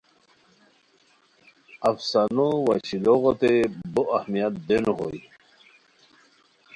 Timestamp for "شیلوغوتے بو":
2.87-4.01